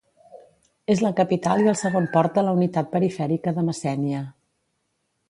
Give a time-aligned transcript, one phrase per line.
[0.93, 4.23] És la capital i el segon port de la unitat perifèrica de Messènia.